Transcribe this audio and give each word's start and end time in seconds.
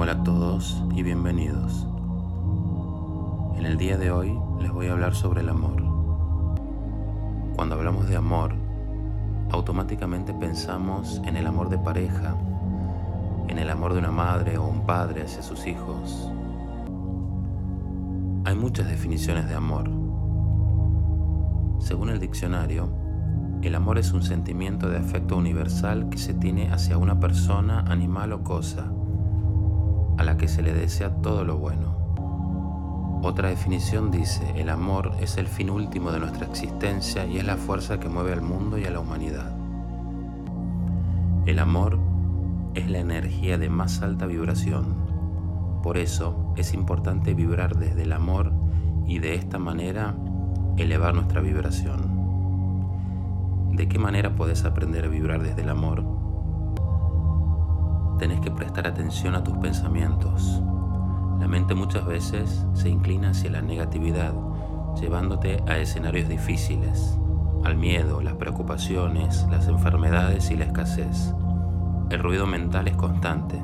Hola 0.00 0.12
a 0.12 0.22
todos 0.22 0.80
y 0.94 1.02
bienvenidos. 1.02 1.84
En 3.56 3.66
el 3.66 3.76
día 3.76 3.98
de 3.98 4.12
hoy 4.12 4.38
les 4.60 4.70
voy 4.70 4.86
a 4.86 4.92
hablar 4.92 5.12
sobre 5.12 5.40
el 5.40 5.48
amor. 5.48 5.82
Cuando 7.56 7.74
hablamos 7.74 8.08
de 8.08 8.14
amor, 8.14 8.54
automáticamente 9.50 10.32
pensamos 10.32 11.20
en 11.24 11.36
el 11.36 11.48
amor 11.48 11.68
de 11.68 11.78
pareja, 11.78 12.36
en 13.48 13.58
el 13.58 13.68
amor 13.68 13.92
de 13.92 13.98
una 13.98 14.12
madre 14.12 14.56
o 14.56 14.68
un 14.68 14.86
padre 14.86 15.22
hacia 15.22 15.42
sus 15.42 15.66
hijos. 15.66 16.30
Hay 18.44 18.54
muchas 18.54 18.86
definiciones 18.86 19.48
de 19.48 19.56
amor. 19.56 19.90
Según 21.80 22.10
el 22.10 22.20
diccionario, 22.20 22.88
el 23.62 23.74
amor 23.74 23.98
es 23.98 24.12
un 24.12 24.22
sentimiento 24.22 24.88
de 24.88 24.98
afecto 24.98 25.36
universal 25.36 26.08
que 26.08 26.18
se 26.18 26.34
tiene 26.34 26.70
hacia 26.70 26.98
una 26.98 27.18
persona, 27.18 27.80
animal 27.80 28.32
o 28.32 28.44
cosa, 28.44 28.92
a 30.18 30.24
la 30.24 30.36
que 30.36 30.48
se 30.48 30.62
le 30.62 30.74
desea 30.74 31.10
todo 31.22 31.44
lo 31.44 31.56
bueno. 31.56 31.96
Otra 33.22 33.48
definición 33.48 34.10
dice, 34.10 34.52
el 34.56 34.68
amor 34.68 35.12
es 35.20 35.38
el 35.38 35.48
fin 35.48 35.70
último 35.70 36.12
de 36.12 36.20
nuestra 36.20 36.46
existencia 36.46 37.26
y 37.26 37.38
es 37.38 37.44
la 37.44 37.56
fuerza 37.56 37.98
que 37.98 38.08
mueve 38.08 38.32
al 38.32 38.42
mundo 38.42 38.78
y 38.78 38.84
a 38.84 38.90
la 38.90 39.00
humanidad. 39.00 39.56
El 41.46 41.58
amor 41.58 41.98
es 42.74 42.88
la 42.90 42.98
energía 42.98 43.58
de 43.58 43.70
más 43.70 44.02
alta 44.02 44.26
vibración. 44.26 44.94
Por 45.82 45.98
eso 45.98 46.52
es 46.56 46.74
importante 46.74 47.34
vibrar 47.34 47.76
desde 47.76 48.02
el 48.02 48.12
amor 48.12 48.52
y 49.06 49.18
de 49.18 49.34
esta 49.34 49.58
manera 49.58 50.14
elevar 50.76 51.14
nuestra 51.14 51.40
vibración. 51.40 52.18
¿De 53.72 53.88
qué 53.88 53.98
manera 53.98 54.36
puedes 54.36 54.64
aprender 54.64 55.06
a 55.06 55.08
vibrar 55.08 55.42
desde 55.42 55.62
el 55.62 55.70
amor? 55.70 56.04
Tenés 58.18 58.40
que 58.40 58.50
prestar 58.50 58.88
atención 58.88 59.36
a 59.36 59.44
tus 59.44 59.56
pensamientos. 59.58 60.60
La 61.38 61.46
mente 61.46 61.76
muchas 61.76 62.04
veces 62.04 62.66
se 62.74 62.88
inclina 62.88 63.30
hacia 63.30 63.50
la 63.50 63.62
negatividad, 63.62 64.34
llevándote 65.00 65.62
a 65.68 65.78
escenarios 65.78 66.28
difíciles, 66.28 67.16
al 67.62 67.76
miedo, 67.76 68.20
las 68.20 68.34
preocupaciones, 68.34 69.46
las 69.50 69.68
enfermedades 69.68 70.50
y 70.50 70.56
la 70.56 70.64
escasez. 70.64 71.32
El 72.10 72.18
ruido 72.18 72.46
mental 72.48 72.88
es 72.88 72.96
constante. 72.96 73.56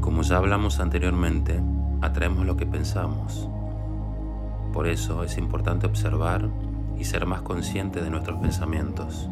Como 0.00 0.22
ya 0.22 0.38
hablamos 0.38 0.80
anteriormente, 0.80 1.60
atraemos 2.00 2.46
lo 2.46 2.56
que 2.56 2.64
pensamos. 2.64 3.46
Por 4.72 4.86
eso 4.86 5.22
es 5.22 5.36
importante 5.36 5.86
observar 5.86 6.48
y 6.98 7.04
ser 7.04 7.26
más 7.26 7.42
consciente 7.42 8.00
de 8.00 8.08
nuestros 8.08 8.40
pensamientos, 8.40 9.28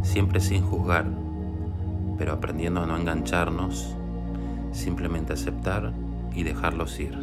siempre 0.00 0.40
sin 0.40 0.62
juzgar, 0.62 1.25
pero 2.18 2.32
aprendiendo 2.32 2.82
a 2.82 2.86
no 2.86 2.96
engancharnos, 2.96 3.94
simplemente 4.72 5.32
aceptar 5.32 5.92
y 6.34 6.42
dejarlos 6.42 6.98
ir. 7.00 7.16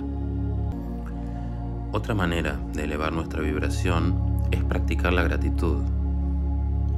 Otra 1.92 2.16
manera 2.16 2.60
de 2.74 2.84
elevar 2.86 3.14
nuestra 3.14 3.42
vibración 3.42 4.16
es 4.52 4.64
practicar 4.64 5.14
la 5.14 5.24
gratitud. 5.24 5.78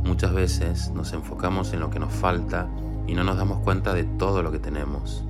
Muchas 0.06 0.34
veces 0.34 0.92
nos 0.92 1.14
enfocamos 1.14 1.74
en 1.74 1.80
lo 1.80 1.90
que 1.90 2.00
nos 2.00 2.14
falta 2.14 2.68
y 3.08 3.14
no 3.14 3.24
nos 3.24 3.38
damos 3.38 3.60
cuenta 3.60 3.94
de 3.94 4.04
todo 4.04 4.42
lo 4.42 4.52
que 4.52 4.60
tenemos. 4.60 5.24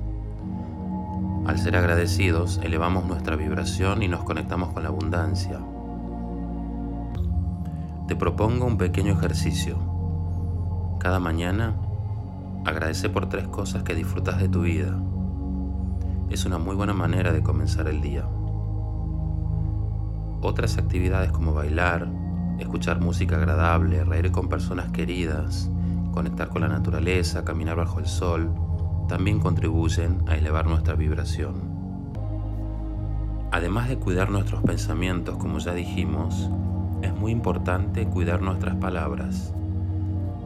Al 1.46 1.58
ser 1.58 1.76
agradecidos, 1.76 2.60
elevamos 2.62 3.04
nuestra 3.04 3.36
vibración 3.36 4.02
y 4.02 4.08
nos 4.08 4.24
conectamos 4.24 4.72
con 4.72 4.82
la 4.82 4.88
abundancia, 4.88 5.60
te 8.06 8.14
propongo 8.14 8.66
un 8.66 8.78
pequeño 8.78 9.14
ejercicio. 9.14 9.78
Cada 11.00 11.18
mañana 11.18 11.74
agradece 12.66 13.08
por 13.08 13.28
tres 13.28 13.46
cosas 13.46 13.84
que 13.84 13.94
disfrutas 13.94 14.38
de 14.40 14.48
tu 14.48 14.62
vida. 14.62 14.98
Es 16.30 16.44
una 16.44 16.58
muy 16.58 16.74
buena 16.74 16.92
manera 16.92 17.32
de 17.32 17.42
comenzar 17.42 17.86
el 17.86 18.00
día. 18.00 18.26
Otras 20.42 20.76
actividades 20.76 21.30
como 21.30 21.54
bailar, 21.54 22.08
escuchar 22.58 23.00
música 23.00 23.36
agradable, 23.36 24.02
reír 24.02 24.32
con 24.32 24.48
personas 24.48 24.90
queridas, 24.90 25.70
conectar 26.12 26.48
con 26.48 26.62
la 26.62 26.68
naturaleza, 26.68 27.44
caminar 27.44 27.76
bajo 27.76 28.00
el 28.00 28.06
sol, 28.06 28.52
también 29.08 29.38
contribuyen 29.38 30.24
a 30.26 30.34
elevar 30.34 30.66
nuestra 30.66 30.94
vibración. 30.94 31.76
Además 33.52 33.88
de 33.88 33.98
cuidar 33.98 34.28
nuestros 34.28 34.62
pensamientos, 34.64 35.36
como 35.38 35.58
ya 35.58 35.72
dijimos, 35.72 36.50
es 37.02 37.14
muy 37.14 37.30
importante 37.30 38.06
cuidar 38.06 38.42
nuestras 38.42 38.74
palabras. 38.74 39.54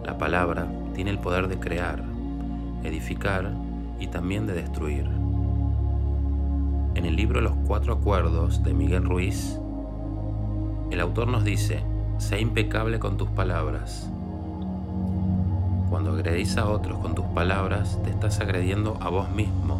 La 0.04 0.18
palabra 0.18 0.70
tiene 0.94 1.10
el 1.10 1.18
poder 1.18 1.48
de 1.48 1.58
crear, 1.58 2.09
edificar 2.84 3.52
y 3.98 4.06
también 4.06 4.46
de 4.46 4.54
destruir. 4.54 5.06
En 6.94 7.04
el 7.04 7.16
libro 7.16 7.40
Los 7.40 7.54
Cuatro 7.66 7.94
Acuerdos 7.94 8.62
de 8.62 8.74
Miguel 8.74 9.04
Ruiz, 9.04 9.58
el 10.90 11.00
autor 11.00 11.28
nos 11.28 11.44
dice, 11.44 11.82
sé 12.18 12.40
impecable 12.40 12.98
con 12.98 13.16
tus 13.16 13.28
palabras. 13.28 14.10
Cuando 15.88 16.12
agredís 16.12 16.56
a 16.56 16.68
otros 16.68 16.98
con 16.98 17.14
tus 17.14 17.26
palabras, 17.26 17.98
te 18.04 18.10
estás 18.10 18.40
agrediendo 18.40 18.96
a 19.00 19.08
vos 19.08 19.30
mismo, 19.30 19.78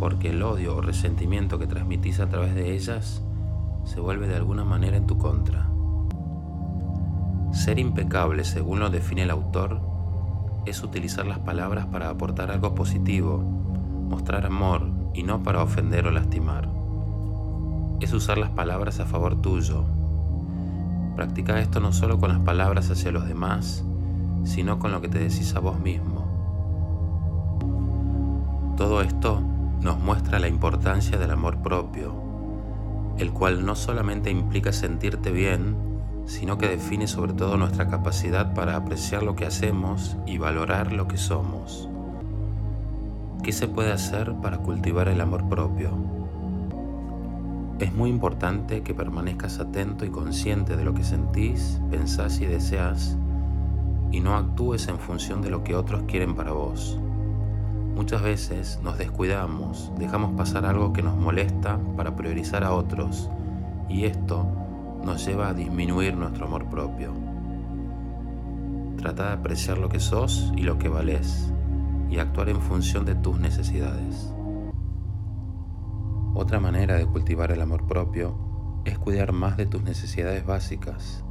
porque 0.00 0.30
el 0.30 0.42
odio 0.42 0.76
o 0.76 0.80
resentimiento 0.80 1.58
que 1.58 1.66
transmitís 1.66 2.20
a 2.20 2.28
través 2.28 2.54
de 2.54 2.74
ellas 2.74 3.22
se 3.84 4.00
vuelve 4.00 4.28
de 4.28 4.36
alguna 4.36 4.64
manera 4.64 4.96
en 4.96 5.06
tu 5.06 5.18
contra. 5.18 5.68
Ser 7.52 7.78
impecable, 7.78 8.44
según 8.44 8.80
lo 8.80 8.90
define 8.90 9.22
el 9.24 9.30
autor, 9.30 9.91
es 10.64 10.82
utilizar 10.82 11.26
las 11.26 11.38
palabras 11.40 11.86
para 11.86 12.08
aportar 12.08 12.50
algo 12.50 12.74
positivo, 12.74 13.38
mostrar 13.38 14.46
amor 14.46 14.88
y 15.14 15.22
no 15.22 15.42
para 15.42 15.62
ofender 15.62 16.06
o 16.06 16.10
lastimar. 16.10 16.68
Es 18.00 18.12
usar 18.12 18.38
las 18.38 18.50
palabras 18.50 19.00
a 19.00 19.06
favor 19.06 19.40
tuyo. 19.40 19.84
Practica 21.16 21.60
esto 21.60 21.80
no 21.80 21.92
solo 21.92 22.18
con 22.18 22.30
las 22.30 22.40
palabras 22.40 22.90
hacia 22.90 23.12
los 23.12 23.26
demás, 23.26 23.84
sino 24.44 24.78
con 24.78 24.92
lo 24.92 25.00
que 25.00 25.08
te 25.08 25.18
decís 25.18 25.54
a 25.54 25.60
vos 25.60 25.78
mismo. 25.78 26.26
Todo 28.76 29.02
esto 29.02 29.40
nos 29.80 29.98
muestra 29.98 30.38
la 30.38 30.48
importancia 30.48 31.18
del 31.18 31.30
amor 31.30 31.58
propio, 31.58 32.14
el 33.18 33.32
cual 33.32 33.66
no 33.66 33.74
solamente 33.74 34.30
implica 34.30 34.72
sentirte 34.72 35.30
bien, 35.30 35.91
sino 36.26 36.58
que 36.58 36.68
define 36.68 37.06
sobre 37.06 37.32
todo 37.32 37.56
nuestra 37.56 37.88
capacidad 37.88 38.54
para 38.54 38.76
apreciar 38.76 39.22
lo 39.22 39.36
que 39.36 39.46
hacemos 39.46 40.16
y 40.26 40.38
valorar 40.38 40.92
lo 40.92 41.08
que 41.08 41.16
somos. 41.16 41.88
¿Qué 43.42 43.52
se 43.52 43.66
puede 43.66 43.92
hacer 43.92 44.34
para 44.34 44.58
cultivar 44.58 45.08
el 45.08 45.20
amor 45.20 45.48
propio? 45.48 45.90
Es 47.80 47.92
muy 47.92 48.10
importante 48.10 48.82
que 48.82 48.94
permanezcas 48.94 49.58
atento 49.58 50.04
y 50.04 50.10
consciente 50.10 50.76
de 50.76 50.84
lo 50.84 50.94
que 50.94 51.02
sentís, 51.02 51.80
pensás 51.90 52.40
y 52.40 52.46
deseas 52.46 53.16
y 54.12 54.20
no 54.20 54.36
actúes 54.36 54.86
en 54.86 54.98
función 54.98 55.42
de 55.42 55.50
lo 55.50 55.64
que 55.64 55.74
otros 55.74 56.04
quieren 56.06 56.36
para 56.36 56.52
vos. 56.52 56.98
Muchas 57.96 58.22
veces 58.22 58.78
nos 58.84 58.98
descuidamos, 58.98 59.90
dejamos 59.98 60.32
pasar 60.36 60.64
algo 60.64 60.92
que 60.92 61.02
nos 61.02 61.16
molesta 61.16 61.80
para 61.96 62.14
priorizar 62.14 62.62
a 62.62 62.72
otros 62.72 63.28
y 63.88 64.04
esto 64.04 64.46
nos 65.04 65.26
lleva 65.26 65.48
a 65.48 65.54
disminuir 65.54 66.16
nuestro 66.16 66.46
amor 66.46 66.68
propio. 66.68 67.12
Trata 68.96 69.28
de 69.28 69.32
apreciar 69.32 69.78
lo 69.78 69.88
que 69.88 69.98
sos 69.98 70.52
y 70.56 70.62
lo 70.62 70.78
que 70.78 70.88
valés 70.88 71.52
y 72.08 72.18
actuar 72.18 72.48
en 72.48 72.60
función 72.60 73.04
de 73.04 73.14
tus 73.14 73.40
necesidades. 73.40 74.32
Otra 76.34 76.60
manera 76.60 76.96
de 76.96 77.06
cultivar 77.06 77.50
el 77.52 77.60
amor 77.60 77.86
propio 77.86 78.82
es 78.84 78.98
cuidar 78.98 79.32
más 79.32 79.56
de 79.56 79.66
tus 79.66 79.82
necesidades 79.82 80.46
básicas, 80.46 81.24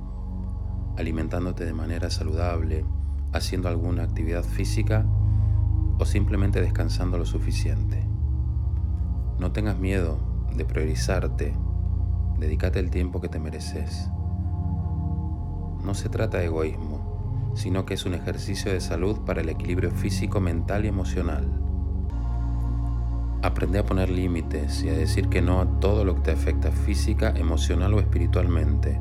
alimentándote 0.97 1.65
de 1.65 1.73
manera 1.73 2.09
saludable, 2.09 2.85
haciendo 3.33 3.69
alguna 3.69 4.03
actividad 4.03 4.43
física 4.43 5.05
o 5.97 6.05
simplemente 6.05 6.61
descansando 6.61 7.17
lo 7.17 7.25
suficiente. 7.25 8.05
No 9.39 9.51
tengas 9.51 9.79
miedo 9.79 10.19
de 10.55 10.65
priorizarte 10.65 11.53
Dedícate 12.41 12.79
el 12.79 12.89
tiempo 12.89 13.21
que 13.21 13.29
te 13.29 13.37
mereces. 13.37 14.09
No 15.85 15.93
se 15.93 16.09
trata 16.09 16.39
de 16.39 16.45
egoísmo, 16.45 17.51
sino 17.53 17.85
que 17.85 17.93
es 17.93 18.07
un 18.07 18.15
ejercicio 18.15 18.73
de 18.73 18.81
salud 18.81 19.19
para 19.27 19.41
el 19.41 19.49
equilibrio 19.49 19.91
físico, 19.91 20.39
mental 20.39 20.85
y 20.85 20.87
emocional. 20.87 21.47
Aprende 23.43 23.77
a 23.77 23.85
poner 23.85 24.09
límites 24.09 24.83
y 24.83 24.89
a 24.89 24.93
decir 24.93 25.29
que 25.29 25.43
no 25.43 25.61
a 25.61 25.79
todo 25.79 26.03
lo 26.03 26.15
que 26.15 26.21
te 26.21 26.31
afecta 26.31 26.71
física, 26.71 27.29
emocional 27.29 27.93
o 27.93 27.99
espiritualmente. 27.99 28.99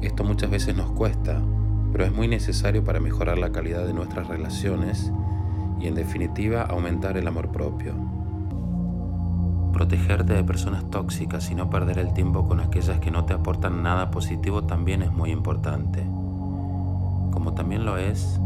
Esto 0.00 0.22
muchas 0.22 0.52
veces 0.52 0.76
nos 0.76 0.92
cuesta, 0.92 1.42
pero 1.90 2.04
es 2.04 2.12
muy 2.12 2.28
necesario 2.28 2.84
para 2.84 3.00
mejorar 3.00 3.36
la 3.36 3.50
calidad 3.50 3.84
de 3.84 3.94
nuestras 3.94 4.28
relaciones 4.28 5.10
y 5.80 5.88
en 5.88 5.96
definitiva 5.96 6.62
aumentar 6.62 7.16
el 7.16 7.26
amor 7.26 7.50
propio. 7.50 8.21
Protegerte 9.82 10.34
de 10.34 10.44
personas 10.44 10.88
tóxicas 10.90 11.50
y 11.50 11.56
no 11.56 11.68
perder 11.68 11.98
el 11.98 12.14
tiempo 12.14 12.46
con 12.46 12.60
aquellas 12.60 13.00
que 13.00 13.10
no 13.10 13.24
te 13.24 13.34
aportan 13.34 13.82
nada 13.82 14.12
positivo 14.12 14.62
también 14.62 15.02
es 15.02 15.10
muy 15.10 15.32
importante. 15.32 16.04
Como 17.32 17.54
también 17.56 17.84
lo 17.84 17.96
es 17.96 18.38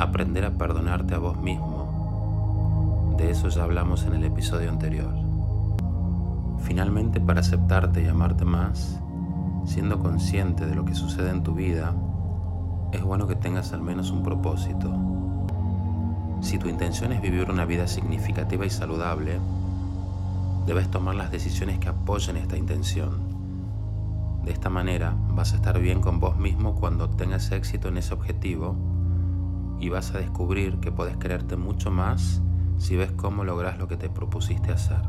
aprender 0.00 0.44
a 0.44 0.50
perdonarte 0.50 1.14
a 1.14 1.18
vos 1.18 1.38
mismo. 1.38 3.14
De 3.16 3.30
eso 3.30 3.48
ya 3.48 3.62
hablamos 3.62 4.04
en 4.06 4.14
el 4.14 4.24
episodio 4.24 4.70
anterior. 4.70 5.14
Finalmente, 6.64 7.20
para 7.20 7.42
aceptarte 7.42 8.02
y 8.02 8.08
amarte 8.08 8.44
más, 8.44 8.98
siendo 9.66 10.00
consciente 10.00 10.66
de 10.66 10.74
lo 10.74 10.84
que 10.84 10.96
sucede 10.96 11.30
en 11.30 11.44
tu 11.44 11.54
vida, 11.54 11.94
es 12.90 13.04
bueno 13.04 13.28
que 13.28 13.36
tengas 13.36 13.72
al 13.72 13.82
menos 13.82 14.10
un 14.10 14.24
propósito. 14.24 14.92
Si 16.40 16.58
tu 16.58 16.68
intención 16.68 17.12
es 17.12 17.22
vivir 17.22 17.48
una 17.48 17.66
vida 17.66 17.86
significativa 17.86 18.66
y 18.66 18.70
saludable, 18.70 19.38
debes 20.70 20.88
tomar 20.88 21.16
las 21.16 21.32
decisiones 21.32 21.80
que 21.80 21.88
apoyen 21.88 22.36
esta 22.36 22.56
intención. 22.56 23.18
De 24.44 24.52
esta 24.52 24.70
manera 24.70 25.16
vas 25.30 25.52
a 25.52 25.56
estar 25.56 25.80
bien 25.80 26.00
con 26.00 26.20
vos 26.20 26.38
mismo 26.38 26.76
cuando 26.76 27.10
tengas 27.10 27.50
éxito 27.50 27.88
en 27.88 27.96
ese 27.96 28.14
objetivo 28.14 28.76
y 29.80 29.88
vas 29.88 30.14
a 30.14 30.18
descubrir 30.18 30.78
que 30.78 30.92
podés 30.92 31.16
quererte 31.16 31.56
mucho 31.56 31.90
más 31.90 32.40
si 32.78 32.94
ves 32.94 33.10
cómo 33.10 33.42
logras 33.42 33.78
lo 33.78 33.88
que 33.88 33.96
te 33.96 34.08
propusiste 34.10 34.70
hacer. 34.70 35.02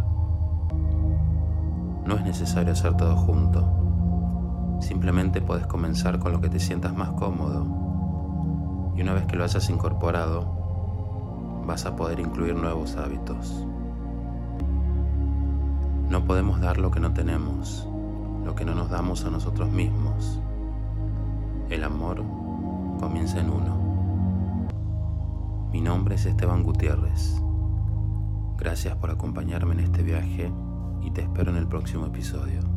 No 2.08 2.16
es 2.16 2.24
necesario 2.24 2.74
hacer 2.74 2.98
todo 2.98 3.16
junto. 3.16 4.80
Simplemente 4.82 5.42
puedes 5.42 5.68
comenzar 5.68 6.18
con 6.18 6.32
lo 6.32 6.42
que 6.42 6.50
te 6.50 6.60
sientas 6.60 6.96
más 6.96 7.12
cómodo. 7.12 8.94
Y 8.98 9.04
una 9.04 9.14
vez 9.14 9.28
que 9.28 9.36
lo 9.36 9.44
hayas 9.44 9.70
incorporado, 9.70 11.62
vas 11.68 11.86
a 11.86 11.96
poder 11.96 12.20
incluir 12.20 12.56
nuevos 12.56 12.96
hábitos. 12.96 13.68
No 16.12 16.26
podemos 16.26 16.60
dar 16.60 16.78
lo 16.78 16.92
que 16.92 17.00
no 17.00 17.14
tenemos, 17.14 17.88
lo 18.44 18.54
que 18.54 18.66
no 18.66 18.76
nos 18.76 18.90
damos 18.90 19.24
a 19.24 19.30
nosotros 19.30 19.72
mismos. 19.72 20.42
El 21.70 21.86
amor 21.86 22.22
comienza 23.00 23.40
en 23.40 23.50
uno. 23.50 24.68
Mi 25.72 25.80
nombre 25.80 26.16
es 26.16 26.26
Esteban 26.26 26.64
Gutiérrez. 26.64 27.42
Gracias 28.58 28.98
por 28.98 29.10
acompañarme 29.10 29.72
en 29.76 29.80
este 29.80 30.04
viaje 30.04 30.52
y 31.02 31.12
te 31.12 31.22
espero 31.22 31.52
en 31.52 31.56
el 31.56 31.68
próximo 31.68 32.08
episodio. 32.08 32.71